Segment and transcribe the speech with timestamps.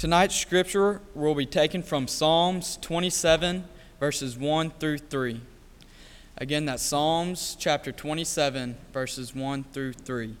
[0.00, 3.64] Tonight's scripture will be taken from Psalms 27,
[4.00, 5.42] verses 1 through 3.
[6.38, 10.36] Again, that's Psalms chapter 27, verses 1 through 3.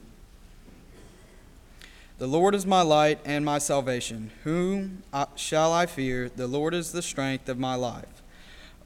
[2.16, 4.30] The Lord is my light and my salvation.
[4.44, 5.02] Whom
[5.36, 6.30] shall I fear?
[6.34, 8.22] The Lord is the strength of my life.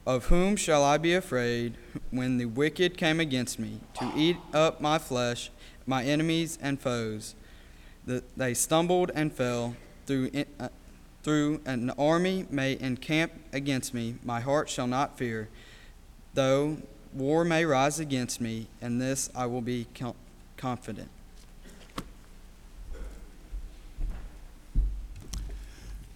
[0.04, 1.76] Of whom shall I be afraid
[2.10, 5.52] when the wicked came against me to eat up my flesh,
[5.86, 7.36] my enemies and foes?
[8.36, 9.76] They stumbled and fell
[10.06, 10.30] through,
[10.60, 10.68] uh,
[11.22, 15.48] through an army may encamp against me, my heart shall not fear.
[16.34, 16.78] Though
[17.12, 19.86] war may rise against me, and this I will be
[20.56, 21.08] confident.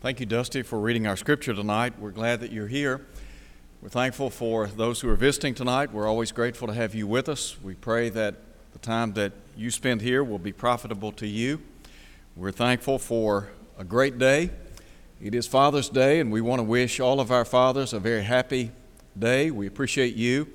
[0.01, 1.99] Thank you, Dusty, for reading our scripture tonight.
[1.99, 3.05] We're glad that you're here.
[3.83, 5.93] We're thankful for those who are visiting tonight.
[5.93, 7.57] We're always grateful to have you with us.
[7.63, 8.37] We pray that
[8.73, 11.61] the time that you spend here will be profitable to you.
[12.37, 14.51] We're thankful for a great day.
[15.23, 18.25] It is Father's Day, and we want to wish all of our fathers a very
[18.25, 18.73] happy
[19.17, 19.53] day.
[19.53, 20.49] We appreciate you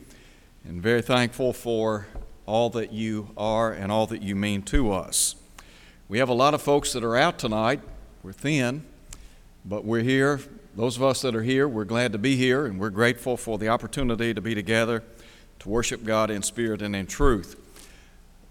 [0.66, 2.06] and very thankful for
[2.45, 5.36] all that you are and all that you mean to us.
[6.09, 7.80] We have a lot of folks that are out tonight.
[8.23, 8.84] We're thin,
[9.64, 10.42] but we're here.
[10.75, 13.58] Those of us that are here, we're glad to be here, and we're grateful for
[13.58, 15.02] the opportunity to be together
[15.59, 17.56] to worship God in spirit and in truth.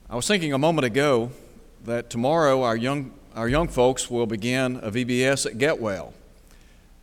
[0.09, 1.31] I was thinking a moment ago
[1.85, 6.13] that tomorrow our young our young folks will begin a VBS at Getwell.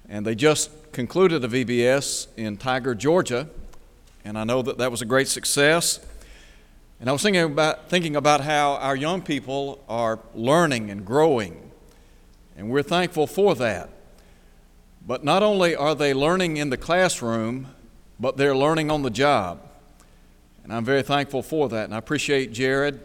[0.07, 3.49] And they just concluded a VBS in Tiger, Georgia,
[4.23, 5.99] and I know that that was a great success.
[6.99, 11.71] And I was thinking about, thinking about how our young people are learning and growing,
[12.55, 13.89] and we're thankful for that.
[15.05, 17.67] But not only are they learning in the classroom,
[18.19, 19.61] but they're learning on the job.
[20.63, 21.85] And I'm very thankful for that.
[21.85, 22.99] And I appreciate Jared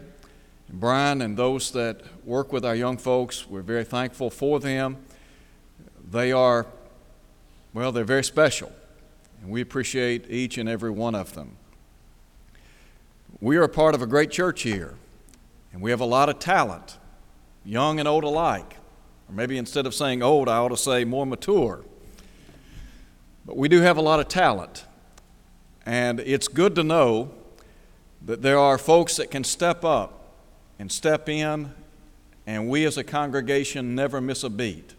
[0.69, 3.47] Brian and those that work with our young folks.
[3.47, 4.97] We're very thankful for them.
[6.09, 6.65] They are,
[7.73, 8.71] well, they're very special,
[9.41, 11.57] and we appreciate each and every one of them.
[13.39, 14.95] We are a part of a great church here,
[15.71, 16.97] and we have a lot of talent,
[17.63, 18.77] young and old alike.
[19.27, 21.83] Or maybe instead of saying old, I ought to say more mature.
[23.45, 24.85] But we do have a lot of talent,
[25.85, 27.31] and it's good to know
[28.23, 30.14] that there are folks that can step up
[30.79, 31.71] and step in,
[32.45, 34.93] and we as a congregation never miss a beat.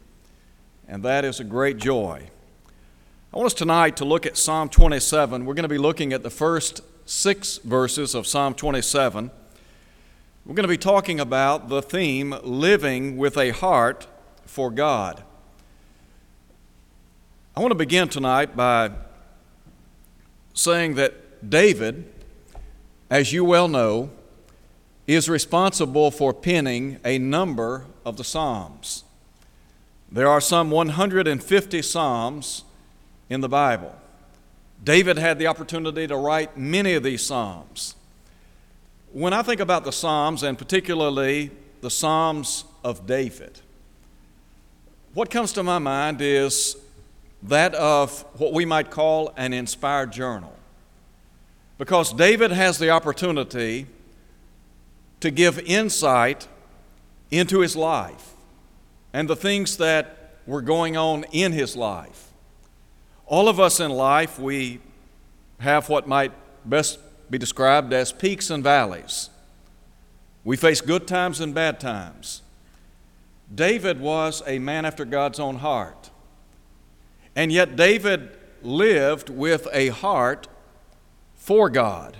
[0.89, 2.29] And that is a great joy.
[3.33, 5.45] I want us tonight to look at Psalm 27.
[5.45, 9.31] We're going to be looking at the first six verses of Psalm 27.
[10.45, 14.07] We're going to be talking about the theme living with a heart
[14.45, 15.23] for God.
[17.57, 18.93] I want to begin tonight by
[20.55, 22.13] saying that David,
[23.11, 24.11] as you well know,
[25.07, 29.05] is responsible for penning a number of the Psalms.
[30.11, 32.65] There are some 150 Psalms
[33.29, 33.95] in the Bible.
[34.83, 37.95] David had the opportunity to write many of these Psalms.
[39.13, 41.51] When I think about the Psalms, and particularly
[41.81, 43.61] the Psalms of David,
[45.15, 46.77] what comes to my mind is
[47.43, 50.55] that of what we might call an inspired journal.
[51.79, 53.87] Because David has the opportunity
[55.21, 56.49] to give insight
[57.31, 58.35] into his life
[59.13, 62.33] and the things that were going on in his life.
[63.27, 64.81] All of us in life, we
[65.59, 66.33] have what might
[66.65, 66.99] best
[67.31, 69.31] be described as peaks and valleys.
[70.45, 72.43] We face good times and bad times.
[73.53, 76.11] David was a man after God's own heart.
[77.35, 80.49] And yet, David lived with a heart
[81.35, 82.17] for God.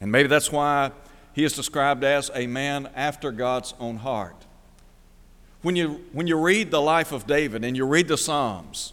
[0.00, 0.90] And maybe that's why
[1.34, 4.46] he is described as a man after God's own heart.
[5.62, 8.92] When you, when you read the life of David and you read the Psalms,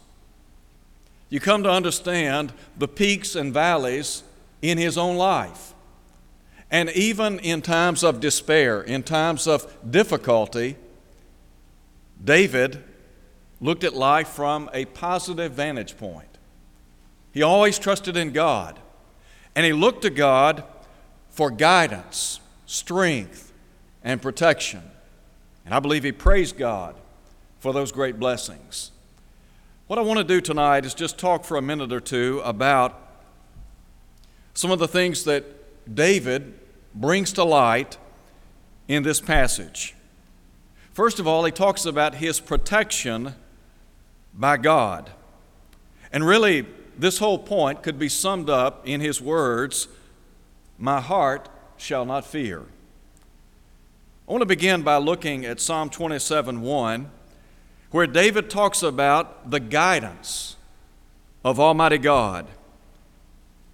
[1.30, 4.24] you come to understand the peaks and valleys
[4.62, 5.74] in his own life.
[6.72, 10.78] And even in times of despair, in times of difficulty,
[12.24, 12.84] David
[13.60, 16.28] looked at life from a positive vantage point.
[17.34, 18.80] He always trusted in God,
[19.56, 20.64] and he looked to God
[21.32, 23.52] for guidance, strength,
[24.04, 24.84] and protection.
[25.66, 26.96] And I believe he praised God
[27.60, 28.92] for those great blessings.
[29.88, 32.98] What I want to do tonight is just talk for a minute or two about
[34.54, 35.46] some of the things that
[35.94, 36.54] David
[36.94, 37.98] brings to light
[38.88, 39.96] in this passage.
[40.92, 43.36] First of all, he talks about his protection
[44.34, 45.10] by God.
[46.12, 46.66] And really,
[46.98, 49.88] this whole point could be summed up in his words
[50.82, 51.48] my heart
[51.78, 52.64] shall not fear.
[54.28, 57.12] I want to begin by looking at Psalm 27 1,
[57.92, 60.56] where David talks about the guidance
[61.46, 62.48] of Almighty God.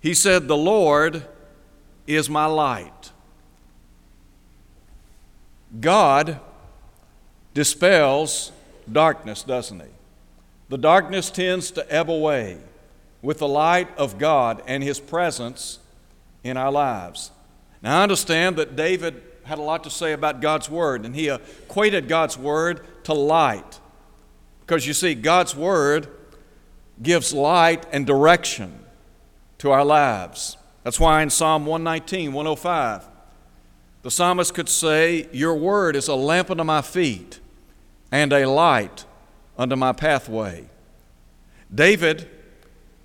[0.02, 1.26] He said, The Lord
[2.08, 3.12] is my light.
[5.80, 6.40] God
[7.54, 8.52] dispels
[8.92, 9.88] darkness, doesn't he?
[10.70, 12.58] The darkness tends to ebb away
[13.22, 15.80] with the light of God and His presence
[16.44, 17.32] in our lives.
[17.82, 21.30] Now, I understand that David had a lot to say about God's Word, and he
[21.30, 23.80] equated God's Word to light.
[24.62, 26.08] Because you see, God's Word
[27.02, 28.80] gives light and direction
[29.60, 30.58] to our lives.
[30.84, 33.08] That's why in Psalm 119, 105,
[34.02, 37.40] the psalmist could say, Your Word is a lamp unto my feet
[38.12, 39.06] and a light
[39.58, 40.70] unto my pathway.
[41.74, 42.30] David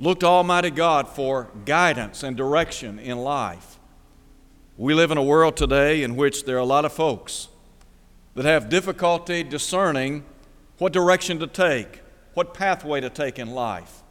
[0.03, 3.79] looked to Almighty God for guidance and direction in life.
[4.77, 7.47] We live in a world today in which there are a lot of folks
[8.35, 10.25] that have difficulty discerning
[10.79, 12.01] what direction to take,
[12.35, 14.03] what pathway to take in life.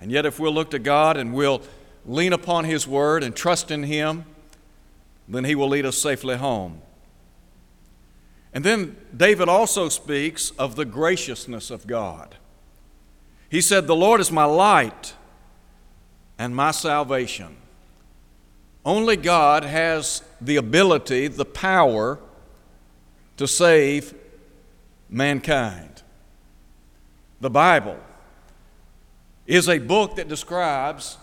[0.00, 1.62] And yet, if we'll look to God and we'll
[2.04, 4.24] lean upon His Word and trust in Him,
[5.28, 6.82] then He will lead us safely home.
[8.52, 12.34] And then David also speaks of the graciousness of God.
[13.54, 15.14] He said, The Lord is my light
[16.36, 17.56] and my salvation.
[18.84, 22.18] Only God has the ability, the power
[23.36, 24.12] to save
[25.08, 26.02] mankind.
[27.40, 27.96] The Bible
[29.46, 31.16] is a book that describes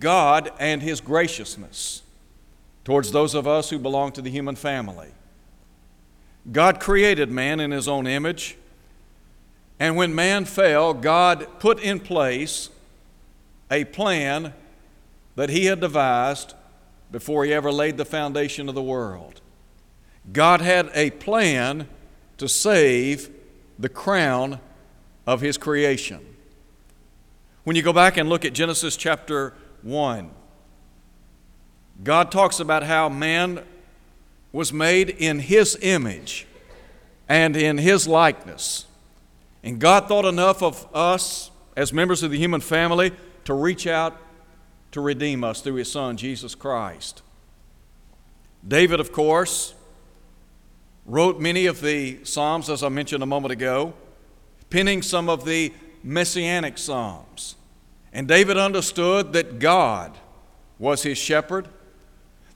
[0.00, 2.00] God and His graciousness
[2.84, 5.10] towards those of us who belong to the human family.
[6.50, 8.56] God created man in His own image,
[9.78, 12.70] and when man fell, God put in place
[13.70, 14.54] a plan
[15.34, 16.54] that He had devised
[17.12, 19.40] before He ever laid the foundation of the world.
[20.32, 21.88] God had a plan
[22.38, 23.30] to save
[23.78, 24.60] the crown
[25.26, 26.24] of His creation.
[27.64, 29.52] When you go back and look at Genesis chapter
[29.82, 30.30] 1,
[32.02, 33.64] God talks about how man
[34.52, 36.46] was made in His image
[37.28, 38.85] and in His likeness.
[39.66, 43.10] And God thought enough of us as members of the human family
[43.46, 44.16] to reach out
[44.92, 47.22] to redeem us through His Son, Jesus Christ.
[48.66, 49.74] David, of course,
[51.04, 53.94] wrote many of the Psalms, as I mentioned a moment ago,
[54.70, 55.72] penning some of the
[56.04, 57.56] messianic Psalms.
[58.12, 60.16] And David understood that God
[60.78, 61.66] was his shepherd,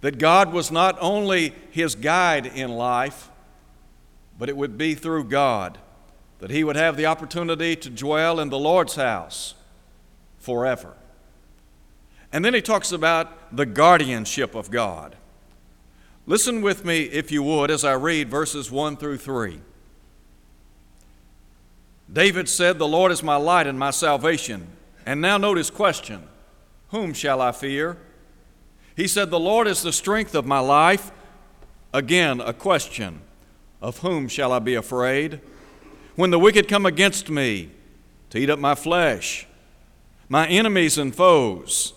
[0.01, 3.31] that God was not only his guide in life,
[4.39, 5.77] but it would be through God
[6.41, 9.55] that he would have the opportunity to dwell in the Lord's house
[10.39, 10.95] forever.
[12.33, 15.17] And then he talks about the guardianship of God.
[16.27, 19.61] Listen with me, if you would, as I read verses 1 through 3.
[22.13, 24.69] David said, The Lord is my light and my salvation.
[25.05, 26.27] And now notice question
[26.91, 27.97] Whom shall I fear?
[28.97, 31.11] He said, The Lord is the strength of my life.
[31.93, 33.21] Again, a question
[33.83, 35.41] Of whom shall I be afraid?
[36.17, 37.71] When the wicked come against me
[38.31, 39.47] to eat up my flesh,
[40.29, 41.93] my enemies and foes,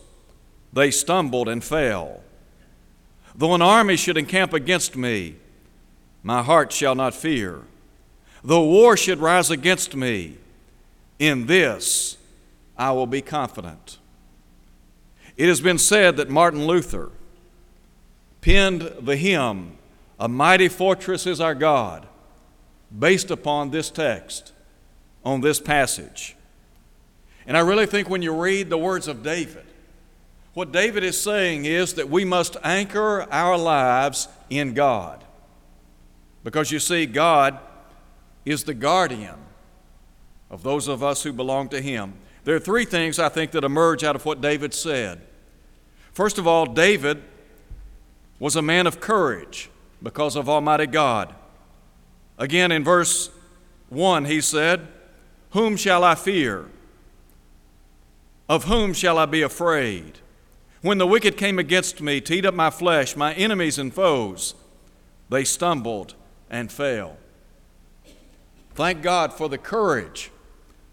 [0.72, 2.22] they stumbled and fell.
[3.36, 5.36] Though an army should encamp against me,
[6.22, 7.62] my heart shall not fear.
[8.44, 10.38] Though war should rise against me,
[11.20, 12.18] in this
[12.78, 14.00] I will be confident.
[15.38, 17.12] It has been said that Martin Luther
[18.42, 19.78] penned the hymn,
[20.20, 22.08] A Mighty Fortress is Our God,
[22.98, 24.52] based upon this text,
[25.24, 26.36] on this passage.
[27.46, 29.66] And I really think when you read the words of David,
[30.54, 35.24] what David is saying is that we must anchor our lives in God.
[36.44, 37.58] Because you see, God
[38.46, 39.36] is the guardian
[40.52, 42.14] of those of us who belong to Him.
[42.44, 45.22] There are three things I think that emerge out of what David said.
[46.12, 47.24] First of all, David
[48.38, 49.70] was a man of courage
[50.02, 51.34] because of Almighty God.
[52.44, 53.30] Again, in verse
[53.88, 54.90] 1, he said,
[55.52, 56.66] Whom shall I fear?
[58.50, 60.20] Of whom shall I be afraid?
[60.82, 64.56] When the wicked came against me to eat up my flesh, my enemies and foes,
[65.30, 66.16] they stumbled
[66.50, 67.16] and fell.
[68.76, 70.30] Thank God for the courage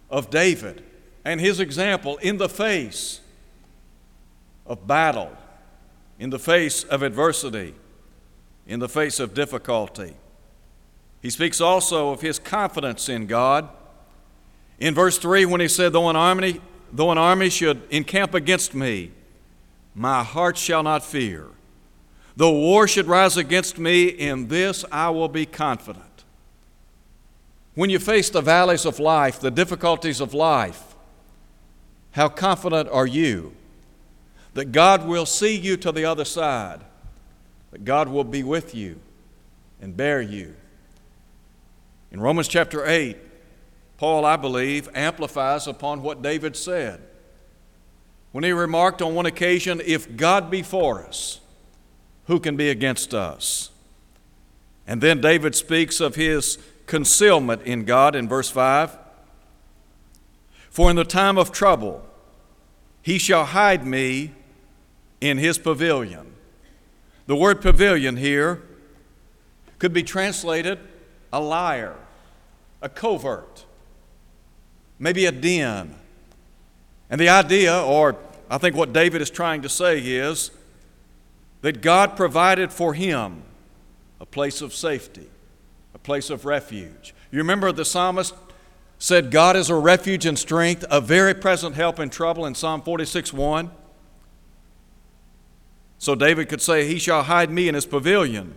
[0.08, 0.84] of David
[1.24, 3.22] and his example in the face
[4.66, 5.36] of battle,
[6.16, 7.74] in the face of adversity,
[8.68, 10.14] in the face of difficulty.
[11.22, 13.68] He speaks also of his confidence in God.
[14.78, 16.60] In verse 3, when he said, Though an army,
[16.92, 19.12] though an army should encamp against me,
[19.94, 21.48] my heart shall not fear.
[22.36, 26.04] Though war should rise against me, in this I will be confident.
[27.74, 30.94] When you face the valleys of life, the difficulties of life,
[32.12, 33.54] how confident are you
[34.54, 36.80] that God will see you to the other side,
[37.70, 38.98] that God will be with you
[39.80, 40.54] and bear you?
[42.12, 43.16] In Romans chapter 8,
[43.96, 47.00] Paul, I believe, amplifies upon what David said
[48.32, 51.40] when he remarked on one occasion, If God be for us,
[52.26, 53.70] who can be against us?
[54.86, 58.96] And then David speaks of his concealment in God in verse 5
[60.70, 62.04] For in the time of trouble,
[63.02, 64.32] he shall hide me
[65.20, 66.34] in his pavilion.
[67.26, 68.62] The word pavilion here
[69.78, 70.78] could be translated
[71.32, 71.96] a liar,
[72.82, 73.64] a covert
[75.00, 75.96] maybe a den.
[77.08, 78.14] And the idea, or
[78.48, 80.52] I think what David is trying to say is
[81.62, 83.42] that God provided for him
[84.20, 85.28] a place of safety,
[85.92, 87.14] a place of refuge.
[87.32, 88.34] You remember the psalmist
[88.98, 92.82] said, God is a refuge and strength, a very present help in trouble in Psalm
[92.82, 93.70] 46 1.
[95.98, 98.54] So David could say, He shall hide me in his pavilion.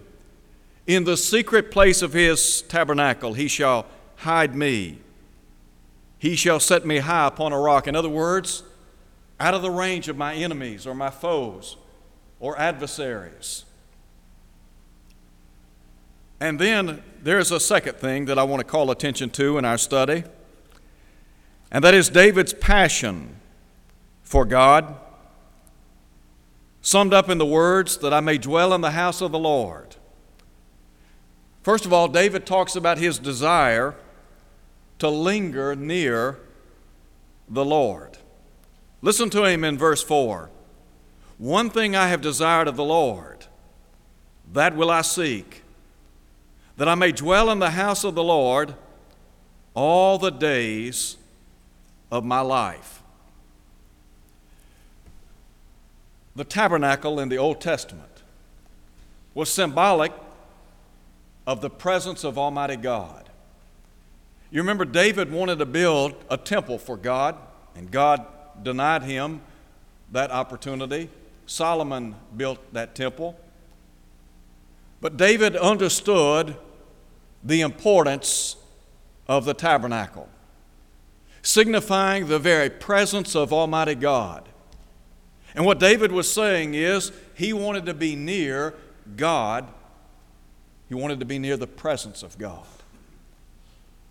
[0.85, 3.85] In the secret place of his tabernacle, he shall
[4.17, 4.99] hide me.
[6.19, 7.87] He shall set me high upon a rock.
[7.87, 8.63] In other words,
[9.39, 11.77] out of the range of my enemies or my foes
[12.39, 13.65] or adversaries.
[16.39, 19.77] And then there's a second thing that I want to call attention to in our
[19.77, 20.25] study,
[21.71, 23.37] and that is David's passion
[24.23, 24.95] for God,
[26.81, 29.95] summed up in the words that I may dwell in the house of the Lord.
[31.63, 33.95] First of all, David talks about his desire
[34.99, 36.39] to linger near
[37.49, 38.17] the Lord.
[39.01, 40.49] Listen to him in verse 4.
[41.37, 43.45] One thing I have desired of the Lord,
[44.51, 45.63] that will I seek,
[46.75, 48.75] that I may dwell in the house of the Lord
[49.73, 51.17] all the days
[52.11, 53.01] of my life.
[56.35, 58.21] The tabernacle in the Old Testament
[59.33, 60.11] was symbolic
[61.45, 63.29] of the presence of Almighty God.
[64.51, 67.35] You remember David wanted to build a temple for God,
[67.75, 68.25] and God
[68.61, 69.41] denied him
[70.11, 71.09] that opportunity.
[71.45, 73.37] Solomon built that temple.
[75.01, 76.55] But David understood
[77.43, 78.55] the importance
[79.27, 80.29] of the tabernacle,
[81.41, 84.47] signifying the very presence of Almighty God.
[85.55, 88.75] And what David was saying is he wanted to be near
[89.17, 89.67] God,
[90.93, 92.67] he wanted to be near the presence of God.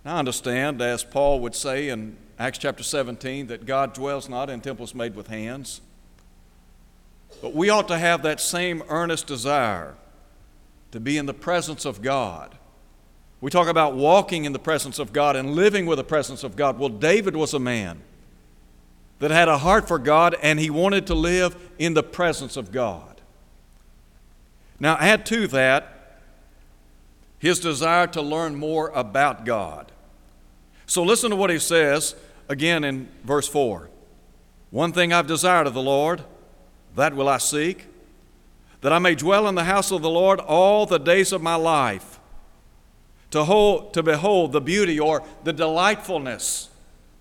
[0.05, 4.51] Now, I understand, as Paul would say in Acts chapter 17, that God dwells not
[4.51, 5.81] in temples made with hands.
[7.41, 9.95] But we ought to have that same earnest desire
[10.91, 12.59] to be in the presence of God.
[13.41, 16.57] We talk about walking in the presence of God and living with the presence of
[16.57, 16.81] God.
[16.81, 18.03] Well, David was a man
[19.21, 22.73] that had a heart for God and he wanted to live in the presence of
[22.73, 23.21] God.
[24.81, 25.92] Now, add to that
[27.43, 29.91] his desire to learn more about God.
[30.87, 32.15] So listen to what he says
[32.49, 33.91] again in verse 4.
[34.71, 36.23] One thing I've desired of the Lord,
[36.95, 37.87] that will I seek,
[38.81, 41.57] that I may dwell in the house of the Lord all the days of my
[41.57, 42.21] life,
[43.33, 46.69] to, hold, to behold the beauty or the delightfulness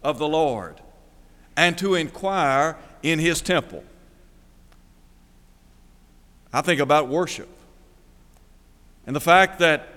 [0.03, 0.81] of the Lord,
[1.57, 3.83] and to inquire in his temple.
[6.53, 7.49] I think about worship
[9.07, 9.87] and the fact that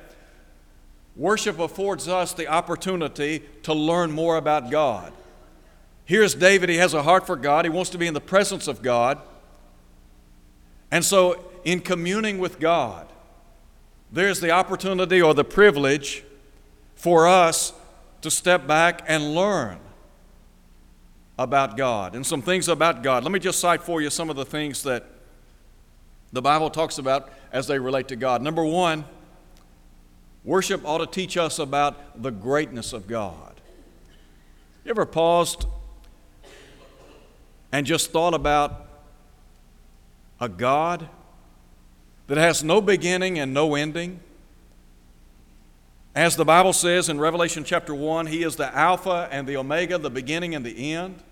[1.16, 5.12] Worship affords us the opportunity to learn more about God.
[6.04, 8.68] Here's David, he has a heart for God, he wants to be in the presence
[8.68, 9.18] of God.
[10.90, 13.08] And so, in communing with God,
[14.12, 16.22] there's the opportunity or the privilege
[16.94, 17.72] for us
[18.20, 19.78] to step back and learn
[21.38, 23.24] about God and some things about God.
[23.24, 25.04] Let me just cite for you some of the things that
[26.32, 28.42] the Bible talks about as they relate to God.
[28.42, 29.04] Number one,
[30.44, 33.60] Worship ought to teach us about the greatness of God.
[34.84, 35.66] You ever paused
[37.72, 38.86] and just thought about
[40.38, 41.08] a God
[42.26, 44.20] that has no beginning and no ending?
[46.14, 49.96] As the Bible says in Revelation chapter 1, He is the Alpha and the Omega,
[49.96, 51.22] the beginning and the end.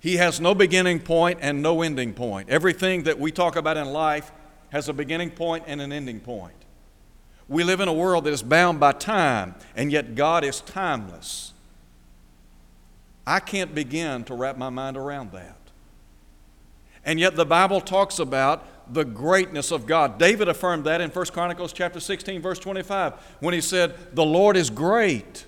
[0.00, 2.48] He has no beginning point and no ending point.
[2.48, 4.32] Everything that we talk about in life
[4.70, 6.63] has a beginning point and an ending point.
[7.48, 11.52] We live in a world that is bound by time, and yet God is timeless.
[13.26, 15.58] I can't begin to wrap my mind around that.
[17.04, 20.18] And yet the Bible talks about the greatness of God.
[20.18, 24.56] David affirmed that in 1 Chronicles chapter 16 verse 25 when he said, "The Lord
[24.56, 25.46] is great."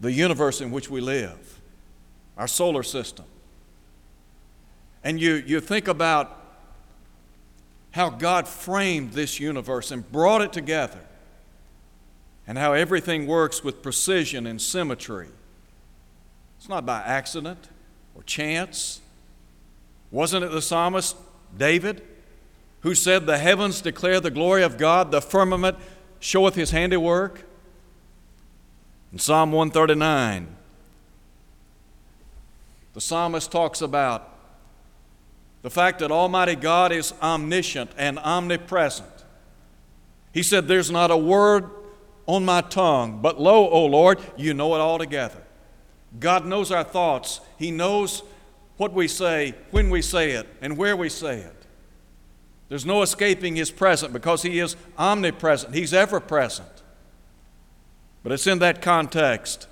[0.00, 1.60] The universe in which we live,
[2.36, 3.24] our solar system.
[5.02, 6.43] And you, you think about
[7.94, 10.98] how God framed this universe and brought it together,
[12.44, 15.28] and how everything works with precision and symmetry.
[16.58, 17.68] It's not by accident
[18.16, 19.00] or chance.
[20.10, 21.16] Wasn't it the psalmist
[21.56, 22.02] David
[22.80, 25.78] who said, The heavens declare the glory of God, the firmament
[26.18, 27.44] showeth his handiwork?
[29.12, 30.48] In Psalm 139,
[32.92, 34.33] the psalmist talks about
[35.64, 39.08] the fact that Almighty God is omniscient and omnipresent.
[40.30, 41.70] He said, There's not a word
[42.26, 45.42] on my tongue, but lo, O Lord, you know it altogether.
[46.20, 47.40] God knows our thoughts.
[47.58, 48.22] He knows
[48.76, 51.66] what we say, when we say it, and where we say it.
[52.68, 56.68] There's no escaping His presence because He is omnipresent, He's ever present.
[58.22, 59.66] But it's in that context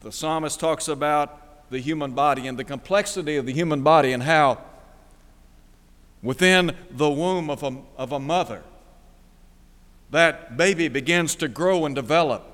[0.00, 4.22] the psalmist talks about the human body and the complexity of the human body and
[4.22, 4.58] how
[6.22, 8.62] within the womb of a, of a mother
[10.10, 12.44] that baby begins to grow and develop.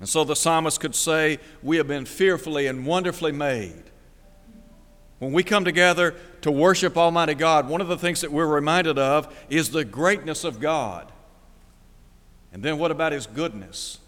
[0.00, 3.84] And so the psalmist could say, We have been fearfully and wonderfully made.
[5.18, 8.98] When we come together to worship Almighty God, one of the things that we're reminded
[8.98, 11.12] of is the greatness of God.
[12.52, 13.98] And then what about His goodness?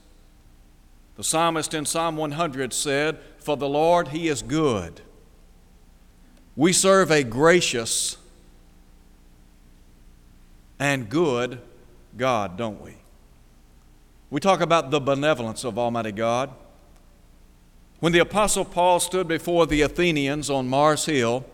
[1.17, 5.01] The psalmist in Psalm 100 said, For the Lord, He is good.
[6.55, 8.17] We serve a gracious
[10.79, 11.61] and good
[12.17, 12.97] God, don't we?
[14.31, 16.51] We talk about the benevolence of Almighty God.
[18.01, 21.45] When the Apostle Paul stood before the Athenians on Mars Hill,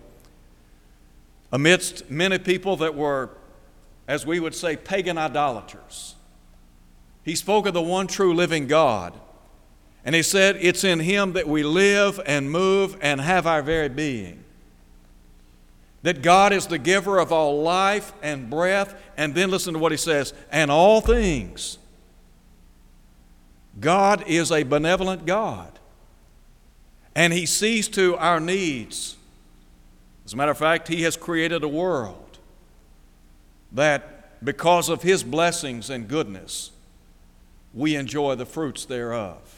[1.50, 3.30] amidst many people that were,
[4.06, 6.16] as we would say, pagan idolaters,
[7.24, 9.12] he spoke of the one true living God
[10.04, 13.88] and he said, It's in him that we live and move and have our very
[13.88, 14.44] being.
[16.02, 18.94] That God is the giver of all life and breath.
[19.16, 21.78] And then listen to what he says, and all things.
[23.80, 25.78] God is a benevolent God.
[27.14, 29.16] And he sees to our needs.
[30.24, 32.38] As a matter of fact, he has created a world
[33.72, 36.70] that, because of his blessings and goodness,
[37.74, 39.57] we enjoy the fruits thereof.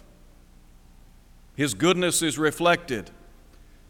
[1.57, 3.11] His goodness is reflected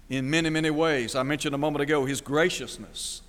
[0.08, 1.14] in many, many ways.
[1.14, 3.22] I mentioned a moment ago His graciousness.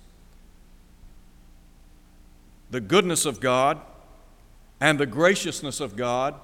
[2.70, 3.80] The goodness of God
[4.80, 6.34] and the graciousness of God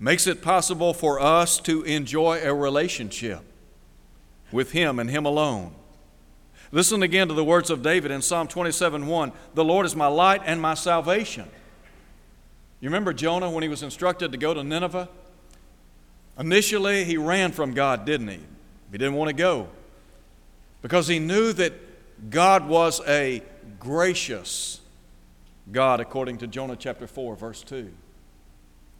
[0.00, 3.40] makes it possible for us to enjoy a relationship
[4.50, 5.74] with Him and Him alone.
[6.72, 10.08] Listen again to the words of David in Psalm 27 1 The Lord is my
[10.08, 11.48] light and my salvation.
[12.80, 15.08] You remember Jonah when he was instructed to go to Nineveh?
[16.38, 18.40] Initially, he ran from God, didn't he?
[18.92, 19.68] He didn't want to go
[20.82, 21.72] because he knew that
[22.30, 23.42] God was a
[23.78, 24.80] gracious
[25.72, 27.90] God, according to Jonah chapter 4, verse 2.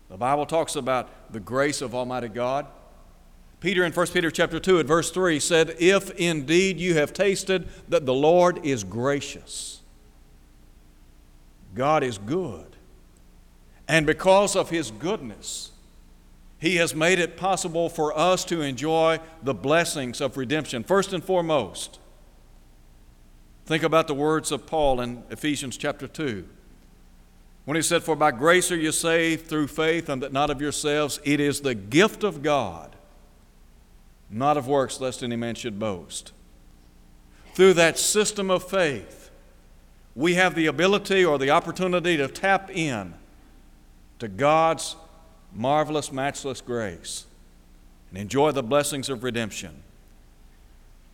[0.09, 2.67] The Bible talks about the grace of Almighty God.
[3.61, 7.69] Peter in 1 Peter chapter 2 at verse 3 said, If indeed you have tasted
[7.89, 9.81] that the Lord is gracious,
[11.75, 12.77] God is good.
[13.89, 15.71] And because of his goodness,
[16.59, 20.85] he has made it possible for us to enjoy the blessings of redemption.
[20.85, 21.99] First and foremost,
[23.67, 26.49] think about the words of Paul in Ephesians chapter 2.
[27.67, 30.61] When he said, For by grace are you saved through faith, and that not of
[30.61, 32.97] yourselves, it is the gift of God,
[34.31, 36.33] not of works, lest any man should boast.
[37.55, 39.31] Through that system of faith,
[40.15, 43.15] we have the ability or the opportunity to tap in
[44.21, 44.97] to God's
[45.57, 47.27] marvelous, matchless grace
[48.11, 49.83] and enjoy the blessings of redemption.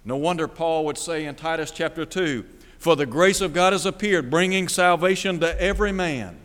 [0.05, 2.45] No wonder Paul would say in Titus chapter 2
[2.79, 6.39] For the grace of God has appeared, bringing salvation to every man.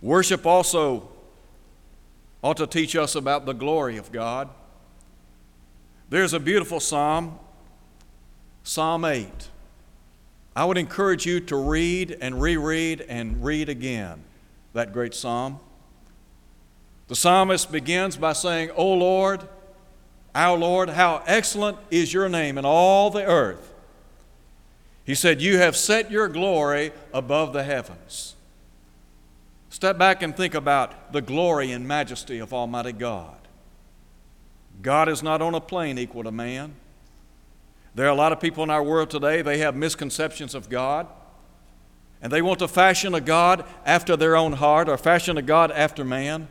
[0.00, 1.08] Worship also
[2.42, 4.48] ought to teach us about the glory of God.
[6.08, 7.38] There's a beautiful psalm,
[8.62, 9.48] Psalm 8.
[10.54, 14.22] I would encourage you to read and reread and read again
[14.72, 15.60] that great psalm.
[17.08, 19.46] The psalmist begins by saying, O Lord,
[20.34, 23.72] our Lord, how excellent is your name in all the earth.
[25.04, 28.34] He said, You have set your glory above the heavens.
[29.70, 33.36] Step back and think about the glory and majesty of Almighty God.
[34.82, 36.74] God is not on a plane equal to man.
[37.94, 41.06] There are a lot of people in our world today, they have misconceptions of God.
[42.20, 45.70] And they want to fashion a God after their own heart or fashion a God
[45.70, 46.48] after man.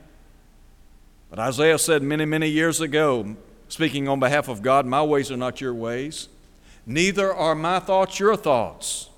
[1.36, 3.36] But Isaiah said many, many years ago,
[3.68, 6.30] speaking on behalf of God, My ways are not your ways,
[6.86, 9.10] neither are my thoughts your thoughts.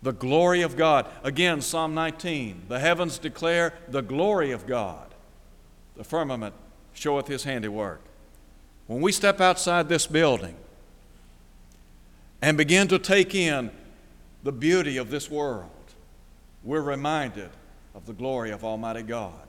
[0.00, 1.06] The glory of God.
[1.24, 5.12] Again, Psalm 19 the heavens declare the glory of God,
[5.96, 6.54] the firmament
[6.92, 8.00] showeth his handiwork.
[8.86, 10.54] When we step outside this building
[12.40, 13.72] and begin to take in
[14.44, 15.70] the beauty of this world,
[16.62, 17.50] we're reminded
[17.92, 19.43] of the glory of Almighty God.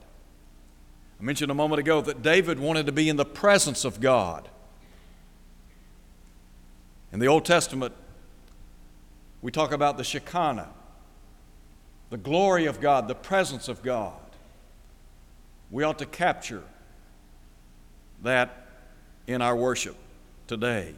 [1.18, 4.48] I mentioned a moment ago that David wanted to be in the presence of God.
[7.12, 7.94] In the Old Testament,
[9.40, 10.68] we talk about the Shekinah,
[12.10, 14.12] the glory of God, the presence of God.
[15.70, 16.62] We ought to capture
[18.22, 18.66] that
[19.26, 19.96] in our worship
[20.46, 20.94] today.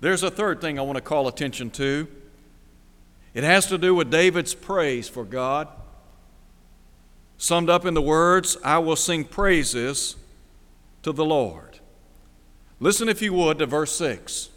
[0.00, 2.06] There's a third thing I want to call attention to.
[3.34, 5.68] It has to do with David's praise for God.
[7.40, 10.14] Summed up in the words, I will sing praises
[11.02, 11.78] to the Lord.
[12.78, 14.50] Listen, if you would, to verse 6.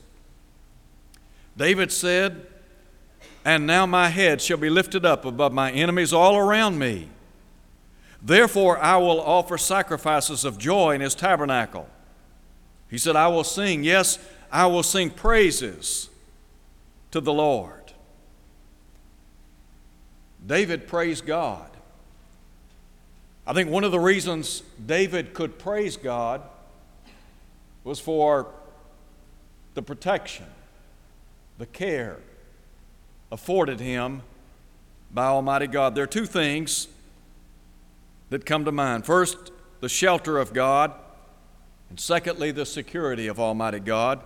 [1.55, 2.45] David said,
[3.45, 7.07] And now my head shall be lifted up above my enemies all around me.
[8.21, 11.87] Therefore I will offer sacrifices of joy in his tabernacle.
[12.89, 14.19] He said, I will sing, yes,
[14.51, 16.09] I will sing praises
[17.11, 17.93] to the Lord.
[20.45, 21.72] David praised God.
[23.45, 26.41] I think one of the reasons David could praise God
[27.83, 28.47] was for
[29.73, 30.45] the protection,
[31.57, 32.19] the care
[33.31, 34.21] afforded him
[35.11, 35.95] by Almighty God.
[35.95, 36.87] There are two things
[38.29, 39.05] that come to mind.
[39.05, 39.51] First,
[39.81, 40.93] the shelter of God,
[41.89, 44.23] and secondly, the security of Almighty God.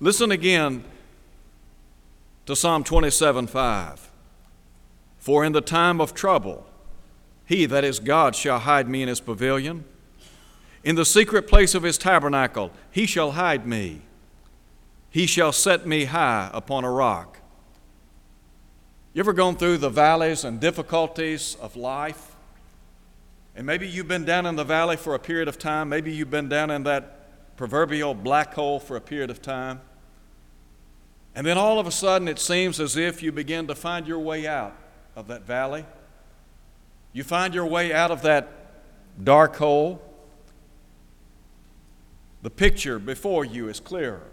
[0.00, 0.84] Listen again
[2.46, 4.10] to Psalm 27 5.
[5.18, 6.65] For in the time of trouble,
[7.46, 9.84] he, that is God, shall hide me in his pavilion.
[10.84, 14.02] In the secret place of his tabernacle, he shall hide me.
[15.10, 17.38] He shall set me high upon a rock.
[19.14, 22.36] You ever gone through the valleys and difficulties of life?
[23.54, 25.88] And maybe you've been down in the valley for a period of time.
[25.88, 29.80] Maybe you've been down in that proverbial black hole for a period of time.
[31.34, 34.18] And then all of a sudden, it seems as if you begin to find your
[34.18, 34.76] way out
[35.14, 35.86] of that valley.
[37.16, 38.52] You find your way out of that
[39.24, 40.02] dark hole.
[42.42, 44.26] The picture before you is clearer.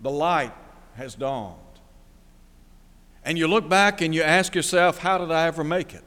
[0.00, 0.54] The light
[0.94, 1.58] has dawned.
[3.26, 6.02] And you look back and you ask yourself, how did I ever make it?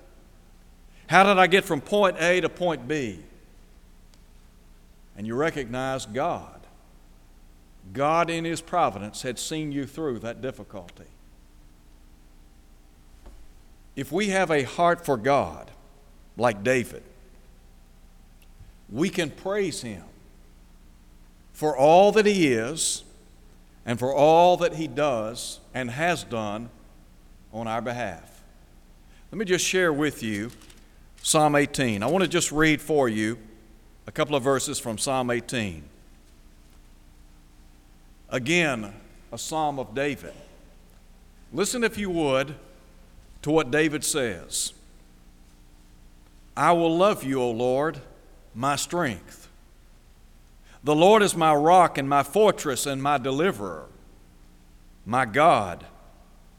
[1.06, 3.20] How did I get from point A to point B?
[5.16, 6.62] And you recognize God.
[7.94, 11.06] God, in His providence, had seen you through that difficulty.
[13.98, 15.72] If we have a heart for God,
[16.38, 17.02] like David,
[18.90, 20.04] we can praise Him
[21.52, 23.04] for all that He is
[23.88, 26.70] and for all that He does and has done
[27.52, 28.44] on our behalf.
[29.32, 30.52] Let me just share with you
[31.24, 32.04] Psalm 18.
[32.04, 33.40] I want to just read for you
[34.06, 35.84] a couple of verses from Psalm 18.
[38.30, 38.94] Again,
[39.32, 40.34] a psalm of David.
[41.52, 42.54] Listen, if you would,
[43.48, 44.74] to what David says
[46.58, 48.02] I will love you, O Lord,
[48.54, 49.48] my strength.
[50.84, 53.86] The Lord is my rock and my fortress and my deliverer,
[55.06, 55.86] my God,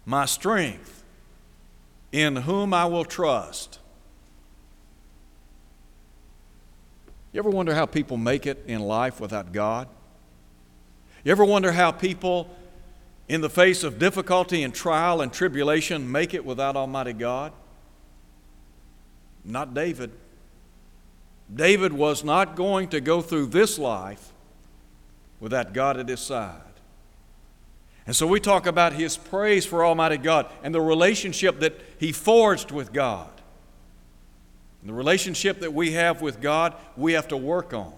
[0.07, 1.03] my strength,
[2.11, 3.81] in whom I will trust.
[7.33, 9.89] You ever wonder how people make it in life without God?
[11.23, 12.49] You ever wonder how people,
[13.29, 17.53] in the face of difficulty and trial and tribulation, make it without Almighty God?
[19.45, 20.11] Not David.
[21.55, 24.33] David was not going to go through this life
[25.41, 26.61] without God at his side.
[28.07, 32.13] And so we talk about his praise for Almighty God and the relationship that he
[32.13, 33.31] forged with God.
[34.81, 37.93] And the relationship that we have with God, we have to work on.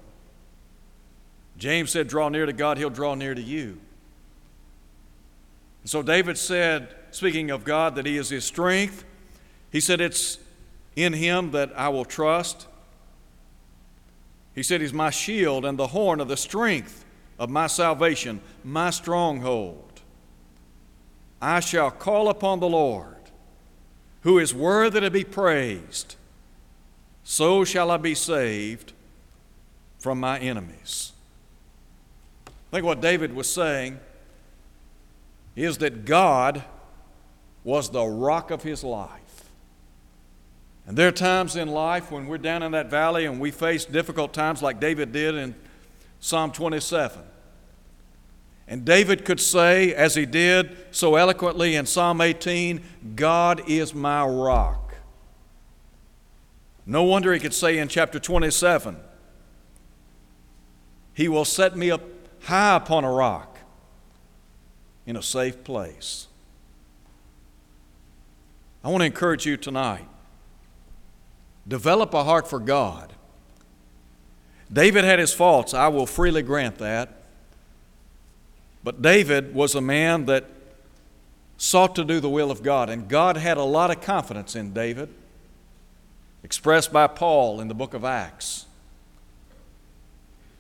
[1.58, 3.78] James said, Draw near to God, he'll draw near to you.
[5.82, 9.04] And so David said, speaking of God, that he is his strength.
[9.70, 10.38] He said, It's
[10.96, 12.66] in him that I will trust.
[14.54, 17.04] He said, He's my shield and the horn of the strength
[17.38, 20.00] of my salvation, my stronghold.
[21.40, 23.16] I shall call upon the Lord,
[24.22, 26.16] who is worthy to be praised
[27.30, 28.92] so shall I be saved
[30.00, 31.12] from my enemies.
[32.48, 34.00] I think what David was saying
[35.56, 36.64] is that God
[37.64, 39.50] was the rock of his life.
[40.86, 43.84] And there are times in life when we're down in that valley and we face
[43.84, 45.54] difficult times like David did in
[46.20, 47.22] Psalm 27.
[48.66, 52.80] And David could say, as he did so eloquently in Psalm 18,
[53.16, 54.94] God is my rock.
[56.86, 58.96] No wonder he could say in chapter 27,
[61.14, 62.02] He will set me up
[62.42, 63.49] high upon a rock
[65.06, 66.26] in a safe place.
[68.82, 70.06] I want to encourage you tonight
[71.68, 73.12] develop a heart for God.
[74.72, 77.20] David had his faults, I will freely grant that.
[78.82, 80.46] But David was a man that
[81.58, 84.72] sought to do the will of God, and God had a lot of confidence in
[84.72, 85.10] David,
[86.42, 88.64] expressed by Paul in the book of Acts.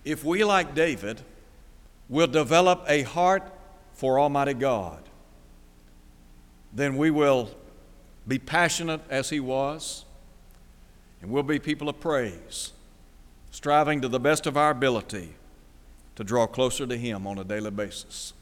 [0.04, 1.22] If we, like David,
[2.08, 3.50] will develop a heart
[4.00, 5.02] for Almighty God,
[6.72, 7.50] then we will
[8.26, 10.06] be passionate as he was,
[11.20, 12.72] and we'll be people of praise,
[13.50, 15.34] striving to the best of our ability
[16.16, 18.32] to draw closer to Him on a daily basis.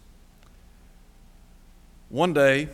[2.08, 2.68] One day,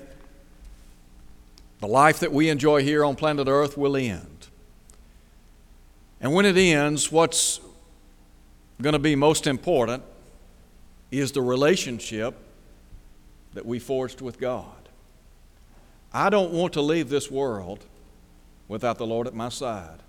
[1.81, 4.49] the life that we enjoy here on planet Earth will end.
[6.21, 7.61] And when it ends, what's
[8.83, 10.03] going to be most important
[11.11, 12.44] is the relationship
[13.55, 14.89] that we forged with God.
[16.13, 17.85] I don't want to leave this world
[18.69, 20.01] without the Lord at my side.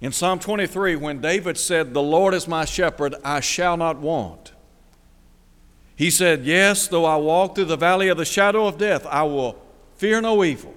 [0.00, 4.52] In Psalm 23, when David said, The Lord is my shepherd, I shall not want,
[5.96, 9.22] he said, Yes, though I walk through the valley of the shadow of death, I
[9.22, 9.56] will
[9.96, 10.74] fear no evil.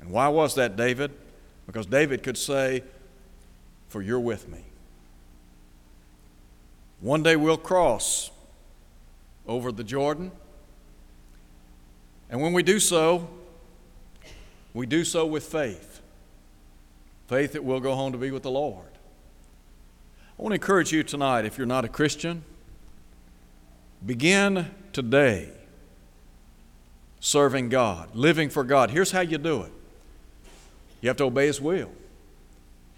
[0.00, 1.10] And why was that, David?
[1.66, 2.82] Because David could say,
[3.88, 4.64] For you're with me.
[7.00, 8.30] One day we'll cross
[9.46, 10.32] over the Jordan.
[12.30, 13.28] And when we do so,
[14.72, 16.00] we do so with faith
[17.26, 18.86] faith that we'll go home to be with the Lord.
[20.38, 22.44] I want to encourage you tonight, if you're not a Christian,
[24.04, 25.50] begin today
[27.20, 28.90] serving God, living for God.
[28.90, 29.72] Here's how you do it
[31.00, 31.90] you have to obey His will.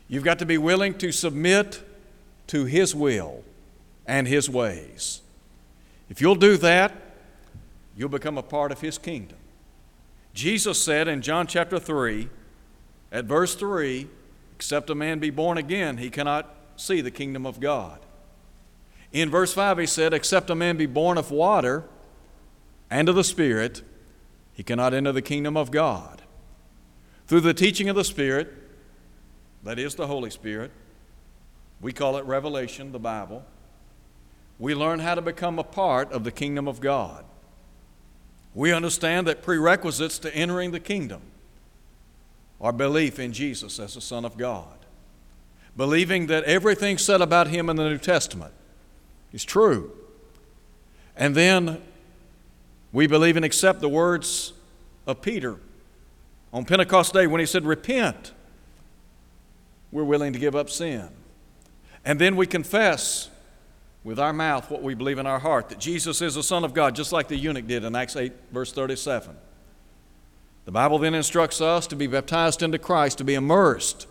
[0.09, 1.83] You've got to be willing to submit
[2.49, 3.45] to His will
[4.07, 5.21] and His ways.
[6.09, 6.93] If you'll do that,
[7.97, 9.39] you'll become a part of His kingdom.
[10.35, 12.29] Jesus said in John chapter 3,
[13.13, 14.09] at verse 3
[14.57, 18.01] Except a man be born again, he cannot see the kingdom of God.
[19.13, 21.85] In verse 5, he said, Except a man be born of water
[22.91, 23.83] and of the Spirit,
[24.55, 26.23] he cannot enter the kingdom of God.
[27.27, 28.53] Through the teaching of the Spirit,
[29.63, 30.71] that is the Holy Spirit,
[31.83, 33.45] we call it revelation, the Bible,
[34.59, 37.25] we learn how to become a part of the kingdom of God.
[38.55, 41.21] We understand that prerequisites to entering the kingdom
[42.61, 44.79] are belief in Jesus as the Son of God.
[45.77, 48.55] Believing that everything said about him in the New Testament
[49.33, 49.93] is true.
[51.17, 51.83] And then
[52.93, 54.55] we believe and accept the words
[55.07, 55.57] of Peter
[56.51, 58.33] on Pentecost Day when he said, Repent.
[59.93, 61.09] We're willing to give up sin.
[62.05, 63.29] And then we confess
[64.07, 66.73] with our mouth what we believe in our heart that Jesus is the Son of
[66.73, 69.37] God, just like the eunuch did in Acts 8, verse 37.
[70.65, 74.07] The Bible then instructs us to be baptized into Christ, to be immersed,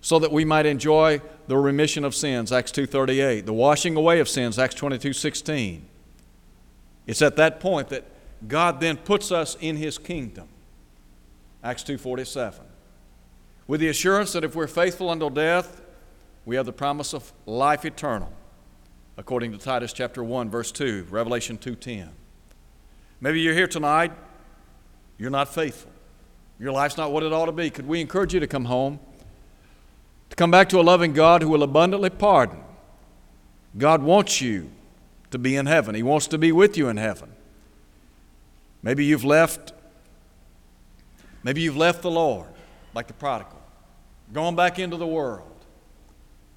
[0.00, 4.28] so that we might enjoy the remission of sins, Acts 2.38, the washing away of
[4.28, 5.82] sins, Acts 22.16.
[7.06, 8.02] It's at that point that
[8.48, 10.48] God then puts us in His kingdom,
[11.62, 12.58] Acts 2.47,
[13.68, 15.80] with the assurance that if we're faithful until death,
[16.44, 18.32] we have the promise of life eternal,
[19.20, 22.08] according to Titus chapter 1, verse 2, Revelation 2.10.
[23.20, 24.12] Maybe you're here tonight
[25.20, 25.92] you're not faithful.
[26.58, 27.68] Your life's not what it ought to be.
[27.68, 28.98] Could we encourage you to come home?
[30.30, 32.64] To come back to a loving God who will abundantly pardon.
[33.76, 34.70] God wants you
[35.30, 37.32] to be in heaven, He wants to be with you in heaven.
[38.82, 39.74] Maybe you've left.
[41.42, 42.48] Maybe you've left the Lord,
[42.94, 43.60] like the prodigal,
[44.32, 45.64] gone back into the world.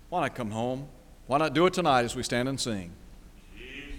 [0.09, 0.87] Why not come home?
[1.33, 2.91] Why not do it tonight as we stand and sing?